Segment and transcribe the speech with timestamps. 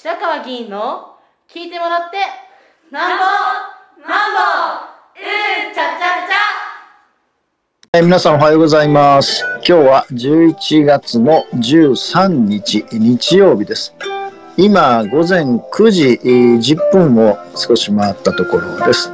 [0.00, 1.16] 白川議員の
[1.52, 2.18] 聞いてもらって
[2.92, 3.24] なんぼ
[4.08, 4.38] なんぼ
[5.18, 6.28] うんちゃちゃ
[7.92, 8.02] ちゃ。
[8.02, 9.44] 皆さんおはようございます。
[9.56, 13.92] 今日は11月の13日日曜日です。
[14.56, 19.10] 今午前9時10分を少し回ったところです、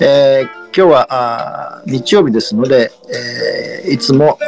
[0.00, 2.92] えー今日はあ日曜日ですので、
[3.84, 4.38] えー、いつも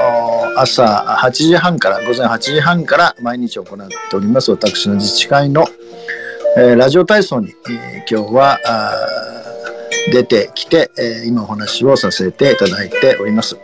[0.56, 5.66] 朝8時半から午前8時半から毎日行っております私の自治会の、
[6.56, 8.58] えー、ラジオ体操に、えー、今日は
[10.12, 13.56] 出てきて、え今お話をさせていただいております。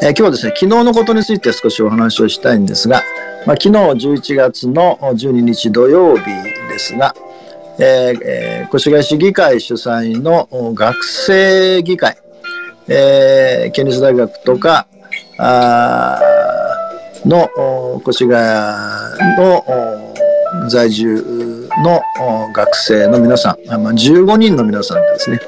[0.00, 3.02] え今日はですね昨日のことについて少しお話をしたいんですが、
[3.46, 7.14] まあ、昨日11月の12日土曜日ですが、
[7.78, 12.16] えーえー、越谷市議会主催の学生議会、
[12.88, 14.86] えー、県立大学とか
[15.38, 16.20] あ
[17.24, 17.50] の
[18.08, 18.30] 越谷
[19.36, 19.64] の
[20.68, 22.00] 在住の
[22.52, 25.40] 学生の皆さん、まあ、15人の皆さんですね、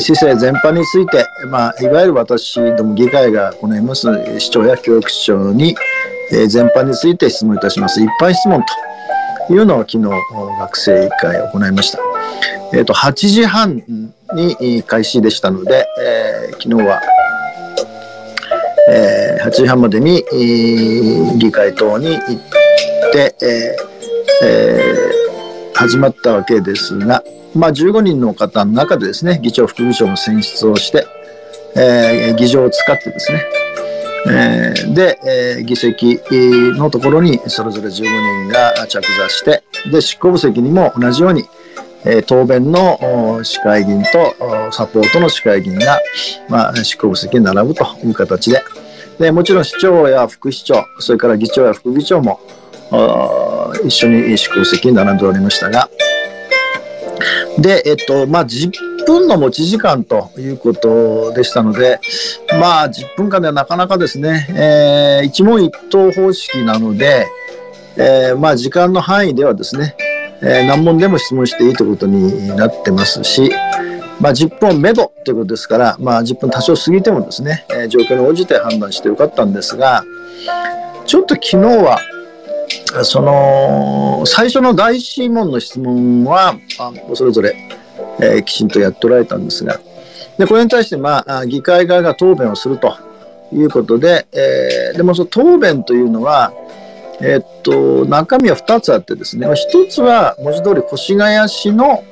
[0.00, 5.76] 市政全般について、まあ、いわゆる私ども議会が行います市長や教育長に、
[6.32, 8.00] えー、全般について質問いたします。
[8.02, 8.66] 一般質問と。
[9.50, 9.98] いうのを昨日
[10.58, 11.98] 学生会行いました。
[12.72, 13.82] えっ、ー、と、8時半
[14.34, 17.00] に開始でしたので、えー、昨日は、
[18.90, 22.26] えー、8時半までに、えー、議会等に行っ
[23.12, 31.06] て、えーえー、始まったわけですが、まあ、15人の方の中でですね、議長、副議長の選出をして、
[31.74, 33.44] えー、議場を使ってですね、
[34.26, 36.20] えー、で、えー、議席
[36.76, 41.44] のところにそれぞれ15人が着座して、で、執行部席にも同じように、
[42.04, 45.98] えー、答弁の市会議員とサポートの市会議員が、
[46.48, 48.62] まあ、執行部席に並ぶという形で、
[49.18, 52.40] で、もちろん市長や副市長、それから議長や副議長も
[53.84, 55.88] 一緒に執行部席に並んでおりましたが、
[57.58, 58.44] で、えっと、まあ、
[59.08, 61.98] 分の持ち時間ということでしたので、
[62.60, 67.26] まあ、10分間ではなかなかですね、えー、一問一答方式なので、
[67.96, 69.96] えー、まあ、時間の範囲ではですね、
[70.42, 73.50] えー、何問でも質問していいということになってますし、
[74.20, 80.04] まあ、10分目処ということですから、まあ、10分多少過ぎてもですね、えー、状況に応じて判断してよかったんですが、
[81.06, 81.98] ちょっと昨日は、
[83.02, 87.56] その、最初の第一問の質問は、あそれぞれ、
[88.20, 89.80] えー、きちんとやっておられたんですが、
[90.38, 92.96] で、これに対して、まあ、議会側が答弁をすると。
[93.52, 96.52] いうことで、えー、でもその答弁というのは、
[97.20, 102.04] えー、っと、中身は2つあってですね、1つは文字通り越谷市の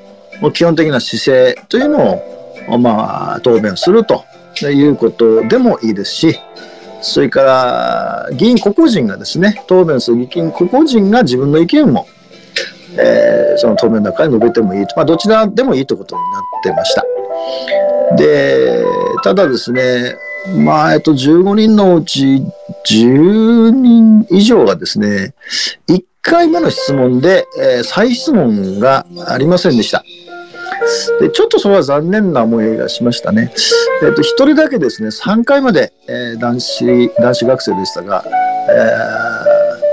[0.53, 2.23] 基本的な姿勢というの
[2.69, 4.25] を、まあ、答弁すると。
[4.63, 6.41] いうことでもいいですし、
[7.03, 12.09] それから議員個々人がですね、答弁する議員個々人が自分の意見も、
[12.99, 17.05] えー、その答弁の中に述べてもいいと、まあ、どちらでもいいということになってました。
[18.17, 18.85] で、
[19.23, 20.17] ただですね、
[20.65, 22.43] まあ、えっと、15人のうち
[22.89, 25.35] 10人以上がですね、
[25.89, 30.05] 1回目の質問で、えー、再質問がありませんでした。
[31.21, 33.53] で、ちょっとそれは残念な思いがしましたね。
[34.05, 38.25] えっ、と、一人だけですね、3回まで、えー、男子、男子学生でしたが、
[38.69, 39.26] えー、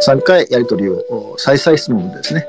[0.08, 2.48] 3回やり取りを再々質問ですね、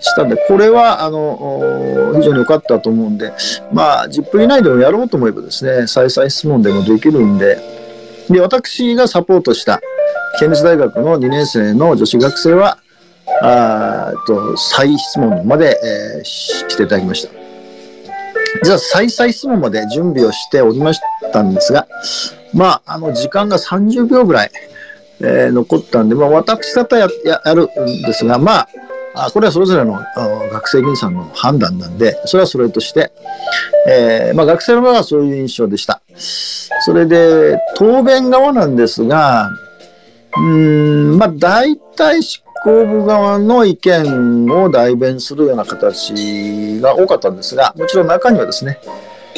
[0.00, 3.32] したんで、これは、あの、非常に良かったと思うんで、
[3.72, 7.58] まあ、10分以内でもやろうと思えばですね、再々質問でもできるんで、
[8.28, 9.80] で、私がサポートした
[10.38, 12.78] 県立大学の2年生の女子学生は、
[13.42, 15.78] あと再質問まで、
[16.16, 17.40] えー、していただきました。
[18.62, 21.00] 実は再々質問まで準備をしておりまし
[21.32, 21.86] たんですが、
[22.52, 24.50] まあ、あの、時間が30秒ぐらい、
[25.22, 28.68] えー、残ったんで、まあ、私だったらややるんですが、まあ、
[29.14, 30.00] あこれはそれぞれの
[30.52, 33.12] 学生議員さんの判断なんで、それはそれとして、
[33.88, 36.00] えー、まあ、学生の側はそういう印象でした。
[36.84, 39.50] それで、答弁側なんですが、
[40.36, 48.78] うん、まあ、大体執行部側の意見を代弁するような形が多かったんですが、もちろん中にはですね、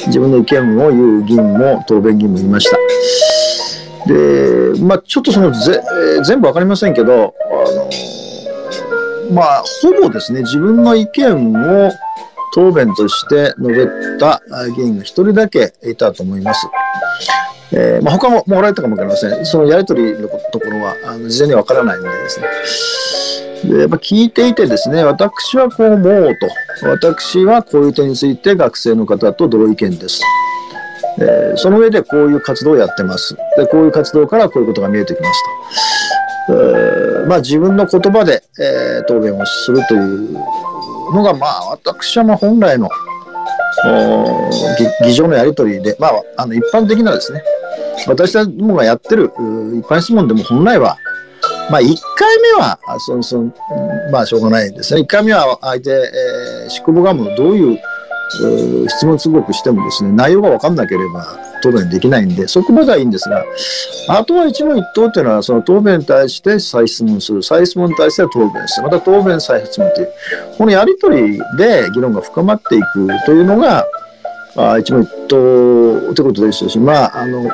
[0.07, 2.77] 自分の意見を言う議員も、答弁議員もいました。
[4.07, 5.81] で、まあ、ちょっとそのぜ
[6.25, 7.91] 全部わかりませんけど、あの、
[9.33, 11.91] まあ、ほぼですね、自分の意見を
[12.55, 14.43] 答弁として述べた
[14.77, 16.69] 議員が一人だけいたと思います。
[17.75, 19.47] えー、まあ、他ももらえたかもわかりません。
[19.47, 22.47] そのやりとりのところは、あの事前にわからないのでですね。
[23.65, 26.49] で、やっぱ聞いていてですね、私はこう思うと。
[26.89, 30.21] 私はこういう点について学生の方と同意見です。
[31.19, 33.37] えー、その上でこういう活動をやってます。
[33.57, 35.43] で、こういう活動からこういうことが見えてきます
[37.29, 40.33] まあ、自分の言葉で、えー、答弁をするという
[41.15, 42.91] のが、まあ、私はまあ本来の
[45.05, 47.43] 議場のやり取りで、まあ、あの一般的なですね、
[48.07, 50.99] 私たちもがやってる一般質問でも本来は、
[51.71, 51.85] まあ、1
[52.17, 53.43] 回目は、そそ
[54.11, 55.03] まあ、しょうがないですね。
[55.03, 57.79] 1回目は相手、えー、宿母ガムのどういう
[58.89, 61.25] 質問通告してもですね、内容が分かんなければ
[61.63, 63.45] 答弁できないんで、そこまではいいんですが、
[64.09, 70.09] あとは一問一答というのは、その答弁に対して再質問する、再質問に対しては答弁する、また答弁再質問という、
[70.59, 73.87] このやりとりで議論が深まっていくというのが、
[74.57, 77.51] あ一問一答ということでしょうし、まあ、あの、一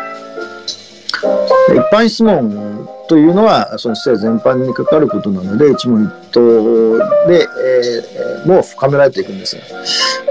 [1.93, 9.63] 般質問というのは、その施設全般にかかることなので、一問一答で、えー、もう深められていくんですが、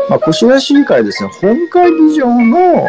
[0.09, 2.86] まあ、越谷市議会ですね、本会議場の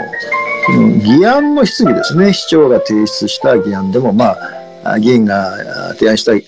[1.03, 4.37] 議案の質疑ですね、市長が提出した議案でも、ま
[4.85, 5.57] あ、議員が
[5.95, 6.43] 提案した、えー、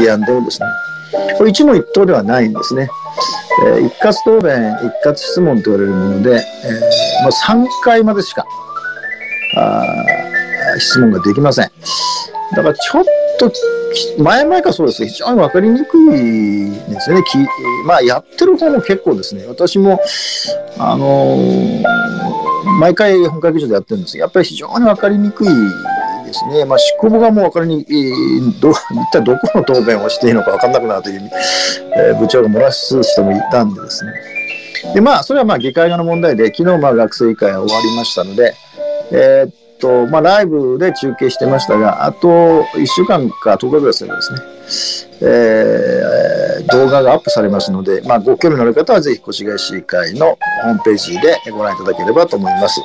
[0.00, 0.66] 議案でもですね、
[1.38, 2.88] これ一問一答ではないんですね。
[3.66, 8.46] えー、一括答弁、一括質問と言われるもので、えー、もう3回までしか
[9.56, 9.84] あ
[10.78, 11.70] 質問ができません。
[12.56, 13.04] だからちょっ
[13.38, 13.52] と
[14.18, 17.24] 前々からそうです非常に分かりにくいですよね。
[17.86, 20.00] まあ、やってる方も結構ですね、私も、
[20.78, 21.82] あのー、
[22.78, 25.48] 毎回本会議場でやってるんですやっぱり非常に分かりにくい
[26.26, 26.64] ですね。
[26.64, 28.76] まあ、執行部がもう分かりにくい、ど、一
[29.12, 31.30] 体どこの答弁をしていいのか分かんなくなるという、
[31.96, 34.12] えー、部長が漏らす人もいたんでですね。
[34.94, 38.54] で、まあ、それはまあ、議会側の問題で、昨日まあ、学生議会が終わりましたので、
[39.12, 44.22] えー、と、まあ、ライブで中継してましたが、あと1週間か10日ぐらいすればで
[44.70, 52.80] すね、えー、動画がアップされますので、まあ、ご興味のある方はぜひ越谷市議会のホームページでご覧いただければと思います。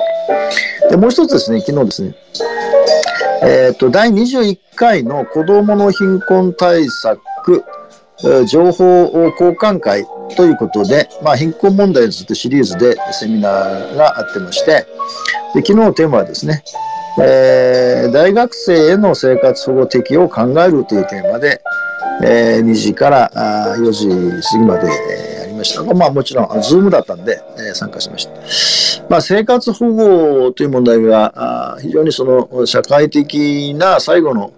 [0.90, 2.14] で、もう一つですね、昨日ですね、
[3.42, 7.64] えっ、ー、と、第21回の子どもの貧困対策
[8.46, 8.84] 情報
[9.38, 10.06] 交換会
[10.36, 14.86] ということで、まあ、貧困問題についてシリーズでセミナーがあってまして、
[15.54, 16.62] で昨日のテーマはですね、
[17.18, 21.62] えー、大学生への生活保護適用を考えるというテーマで、
[22.22, 29.06] えー、2時からあ4時過ぎまで、えー、やりましたが、まあもちろん、ズームだったんで、えー、参加しました。
[29.08, 34.52] まあ生活保護という問題があ非常にその社会的な最後の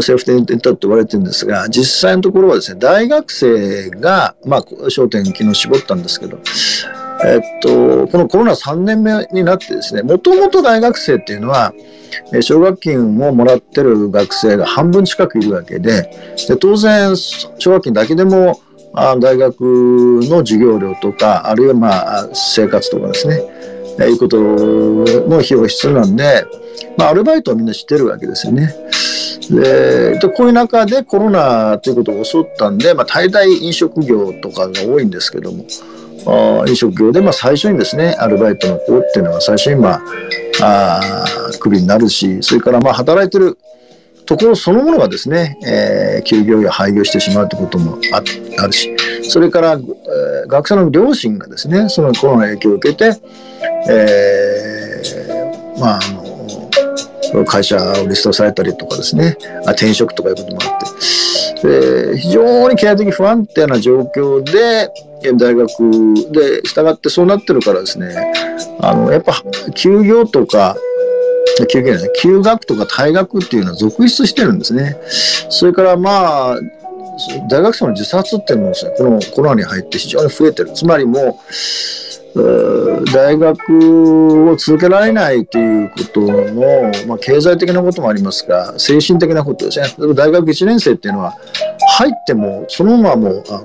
[0.00, 6.38] セーフティネットって言われてるんですが、実際のところはですね、大学生が、まあ焦点昨日絞ったんですけど、
[7.24, 11.72] えっと、このコロナ3年目になってですね、もともと大学生っていうのは、
[12.40, 16.10] 奨学金をもらってる学生が半分近くいるわけで、
[16.48, 18.60] で当然、奨学金だけでも、
[18.94, 23.40] あ大学の授業料とか、あるいはまあ生活とかですね、
[24.00, 26.44] えいうことの費用が必要なんで、
[26.96, 28.74] まあ、アルバイトをみんな知ってるわけですよね。
[29.50, 35.64] でこういう中でコロナということが襲ったんで、まあ、大体飲食業とかが多いんですけども、
[36.26, 40.00] 飲食業で、まあ、最初にですね、アルバイトの子っていうのは最初に、ま
[40.60, 43.58] あ、あクビになるし、それからまあ働いてる
[44.26, 48.22] ところそのものがですね、えー、休業や廃業してしまうということもあ
[48.62, 48.94] あるし、
[49.28, 53.20] それから、えー、学生の両親がですね、そのコロナの影響を受けて、
[53.90, 59.36] えー、まあ、あの、会社をリストされたりとかですね、
[59.66, 60.86] あ転職とかいうこともあって、
[61.62, 64.90] で非常に経済的不安定な状況で、
[65.34, 65.68] 大学
[66.32, 68.32] で、従ってそうなってるからですね、
[68.80, 69.42] あの、やっぱ、
[69.74, 70.76] 休業とか、
[71.70, 74.96] 休業じゃない、休学とか退学っていうのは続出してるんですね。
[75.48, 76.58] それからまあ、
[77.48, 80.72] 大学生の自殺っていうのもですね、このコロナに入って非常に増えてる。
[80.74, 81.52] つまりもう、
[82.34, 90.14] 大学を続けられないということの、まあ、経済的なこともありますが、精神的なことですね。
[90.14, 91.36] 大学1年生っていうのは、
[91.98, 93.62] 入っても、そのままもう、あ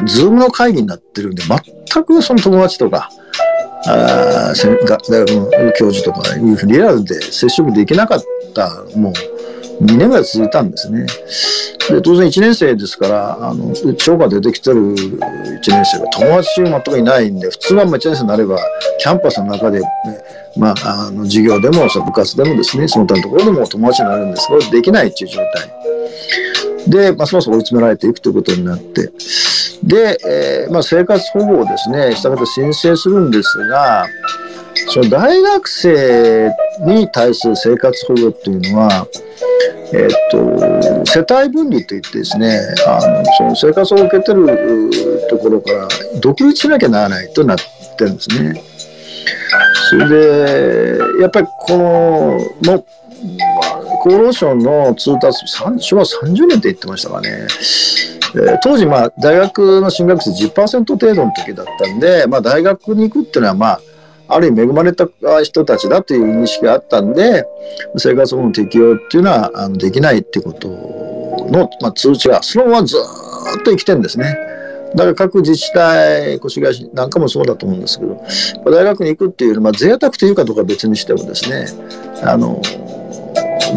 [0.00, 3.10] の、ズームの会議になってるんで、全くその友達とか、
[3.84, 8.22] あ大学の教授とかいうふうにリアルで接触できなかっ
[8.54, 9.12] たもう
[9.80, 11.06] 2年ぐらい続いたんですね。
[11.90, 18.58] で当然1年生ですからあの超が出てきてる1年生が友達全くいないんで普通は1年生になれば
[18.98, 19.86] キャンパスの中で、ね、
[20.56, 25.70] まあ、あの授業でも部活でもですねその他のところでも友達になるんですけどできないっていう状態
[26.88, 29.12] で、ますます追い詰められていくということになって
[29.82, 34.06] で、えー、まあ、生活保護をですね、した方申請するんですが、
[34.88, 36.50] その大学生
[36.80, 39.06] に対する生活保護っていうのは、
[39.94, 44.90] えっ、と、世帯分離といってですね、あのその生活を受けてる
[45.28, 45.88] ところから
[46.20, 47.58] 独立しなきゃならないとなっ
[47.96, 48.62] てるんですね。
[49.90, 51.76] それで、やっぱりこ
[52.64, 52.86] の、も
[54.04, 55.46] 厚労省の通達、
[55.78, 57.46] 昭和30年って言ってましたかね。
[58.34, 63.80] えー、当時、まあ、大学の進学率10%程度の時だったんで、まあ、大学に行くっていうのは、まあ、
[64.34, 65.08] ある意味恵まれた
[65.42, 67.44] 人たちだという認識があったんで、
[67.96, 70.68] 生活保護の適用っていうのはあのできないっていうこと
[71.50, 74.36] の、まあ、通知がそのままずっと生きてるんですね。
[74.94, 78.22] だから各自治体、越谷市なんかもそうだと思うんですけど、
[78.70, 81.66] 大学に行くっていうのは、まあ、贅沢というかどうか別にしてもですね、
[82.22, 82.60] あの、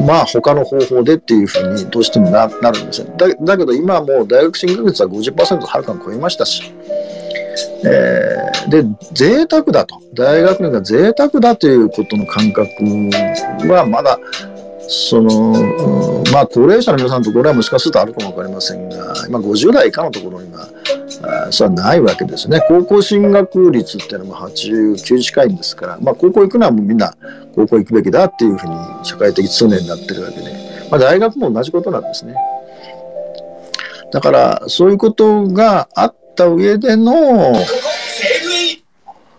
[0.05, 3.07] まあ他の方法でっていうふうにどうしてもなるんですよ。
[3.17, 6.73] だだけど今はもう大学進学率は50%はるかに超えましたし、
[7.85, 8.83] えー、で、
[9.13, 10.01] 贅沢だと。
[10.13, 12.69] 大学年が贅沢だということの感覚
[13.69, 14.19] はまだ
[14.87, 20.67] その、まあ、高齢者の皆さんのところはもしかするとあるかもわかりませんが、今50代以下のところには、
[21.47, 22.61] あそれはないわけですね。
[22.67, 27.15] 高校進学率っていうのも89近いんですから、まあ、高校行くのはもうみんな
[27.55, 30.53] 高校行くべきだっていうふうに社会的通念になってるわけで、
[30.91, 32.35] まあ、大学も同じことなんですね。
[34.11, 37.55] だから、そういうことがあった上での、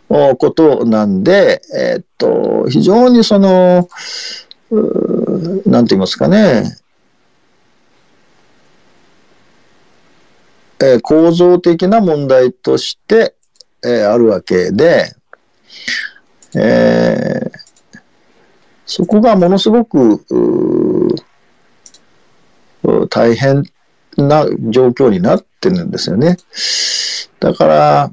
[0.08, 3.88] ことなんで、えー、っと、非常にその、
[5.66, 6.76] なんて言いますかね、
[10.80, 13.34] えー、構造的な問題として、
[13.84, 15.12] えー、あるわけで、
[16.54, 17.98] えー、
[18.84, 20.24] そこがものすごく
[23.10, 23.64] 大変
[24.16, 26.36] な状況になっってるんですよね。
[27.40, 28.12] だから、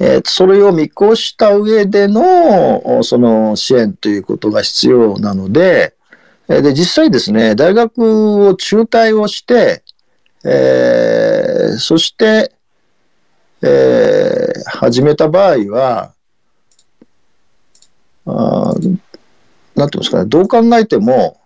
[0.00, 5.94] えー、それを見越した上での、その支援ということが必要なので、
[6.46, 9.82] で、実際ですね、大学を中退をして、
[10.44, 12.52] えー、そして、
[13.60, 16.12] えー、始めた場合は、
[18.24, 18.74] あ
[19.74, 21.37] なんていうんですかね、どう考えても、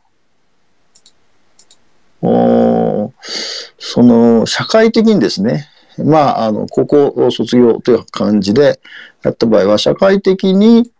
[2.22, 8.80] その、社会的にですね、まあ、あの、高校卒業という感じで
[9.22, 10.90] やった場合は、社会的に、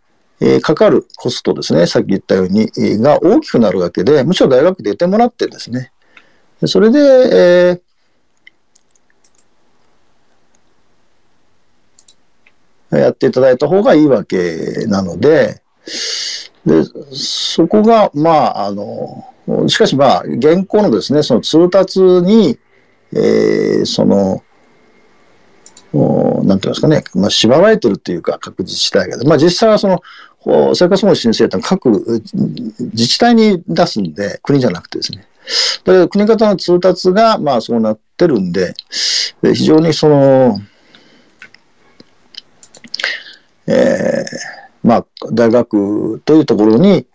[0.41, 5.91] えー、かかるコストですね、さっき言ったように、が大きくなるわけで、むしろ大学出てもらってですね、
[6.65, 6.99] それで、
[12.91, 15.61] えー、やっていただいた方がいいわけなので、
[16.65, 19.32] で、そこが、まあ、あの、
[19.67, 22.57] しかしまあ、現行のですね、その通達に、
[23.13, 24.43] えー、その、
[26.43, 29.17] なんていうんですかね、まあ、縛られてるっていうか、各自治体が。
[29.23, 30.01] まあ、実際はその、
[30.75, 35.27] 生活保護申請って各自治体に出すんで、国じゃなくてですね。
[35.83, 38.73] だけど、国方の通達が、まあ、そうなってるんで、
[39.41, 40.57] 非常にその、
[43.67, 47.05] えー、まあ、大学というところに、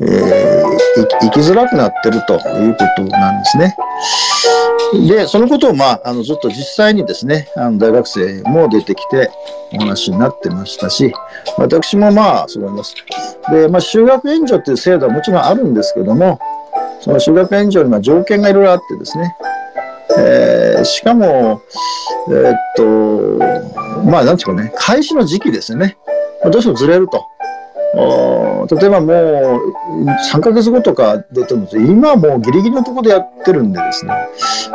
[0.00, 3.76] えー、生きづらくなってるということなんですね。
[5.08, 9.30] で、そのことを、まあ、あの、ずっと実際にですね、あの、大学生も出てきて
[9.72, 11.12] お話になってましたし、
[11.56, 12.94] 私もまあ、そう思います。
[13.50, 16.38] で、まあ、修学援助っていう制度はもちろんあるんですけども、
[17.00, 19.36] その修学援助には条件がいろいろあってですね、
[20.18, 21.62] えー、しかも、
[22.28, 22.84] えー、っと、
[24.04, 25.96] まあ、なんていうかね、開始の時期ですよね。
[26.44, 27.24] どうしてもずれると。
[27.94, 34.14] 例えばもう3ヶ月後とか出ても今はもうギリギリのところでやってるんでですね。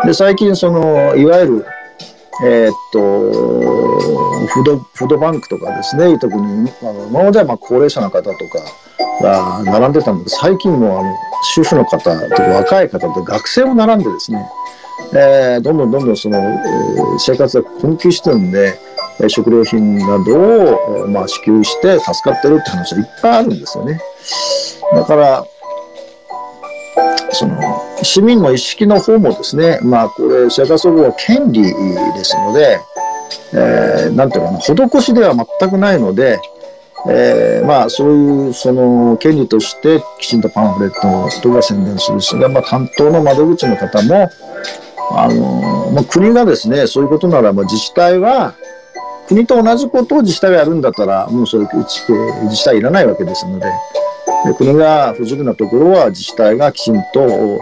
[0.06, 1.66] で最近そのいわゆる
[2.44, 8.38] えー、っとフードフードバンクとかですね特にあの今まではまあ高齢者の方とか
[9.22, 11.16] が並んでたんで最近もあの
[11.56, 14.48] 主婦の方とか若い方と学生も並んでですね、
[15.14, 18.80] えー、どんどんどんどんその、えー、生活が困窮してるんで
[19.28, 24.00] 食料品などを、まあ、支給して助かってるって話はいっぱいあるんですよね。
[24.94, 25.46] だから、
[27.32, 27.58] その、
[28.04, 31.74] 市民の意識の方もですね、まあ、これ、生活保護は権利で
[32.24, 32.80] すので、
[33.54, 36.40] えー、なんていうかな、施しでは全くないので、
[37.10, 44.30] えー、まあ、そういう、その、権利として、きちんとパンフレットとか宣伝するし、まあ、担当の窓口の方も、
[45.12, 48.56] あの、まあ、国がですね、そういうことなら、まあ、自治体は、
[49.28, 53.66] 国と同じことを自治体がやるんだったら、もうそれ自治体いらないわけですので、
[54.46, 57.60] で国が不十分なところは自治体がきちんと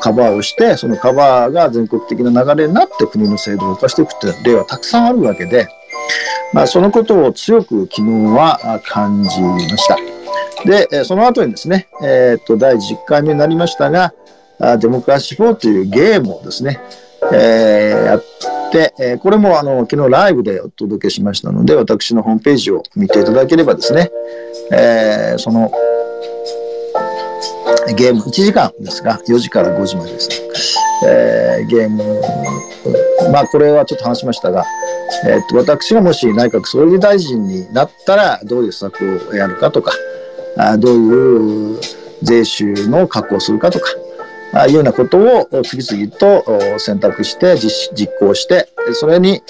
[0.00, 5.68] カバーをして、そのカバーが全国的な流れになって国の制度を動かしていくっていう例はたくさんあるわけで、
[6.52, 8.02] まあ、そのことを強く昨日
[8.34, 9.96] は感じました。
[10.64, 14.12] で、その後にですね、えっ、と、第10回目になりましたが、
[14.78, 16.80] デモクラシー4というゲームをですね、
[17.32, 24.10] えー、やっで、えーこれもあの昨日ライブでお届けしましたので、私のホームページを見ていただければですね、
[24.72, 25.72] えーその
[27.96, 30.36] ゲーム1時間ですが、4時から5時までですね、
[31.06, 32.20] えーゲーム、
[33.32, 34.64] まあこれはちょっと話しましたが、
[35.26, 39.92] えーっと私がもし内閣総理大臣になったらどういう施策をやるかとか、
[40.56, 41.80] あどういう
[42.22, 43.90] 税収の確保をするかとか、
[44.52, 49.42] あいうようなことを次々と選択して実行して、それに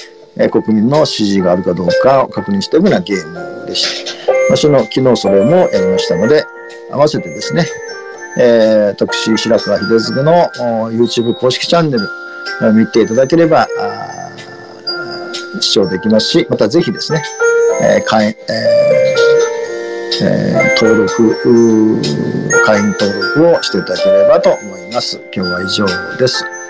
[0.51, 4.13] 国民の支持があるかどうかを確認していくようなゲームでした。
[4.49, 6.45] 私の昨日それもやりましたので、
[6.91, 7.67] 合わせてですね、
[8.39, 10.49] えー、私、白川秀次の
[10.91, 13.69] YouTube 公式チャンネル見ていただければ、
[15.61, 17.23] 視聴できますし、またぜひですね、
[17.83, 18.92] えーえー
[20.25, 21.35] えー登録、
[22.65, 25.21] 会員登録をしていただければと思います。
[25.35, 25.87] 今日は以上
[26.17, 26.62] です。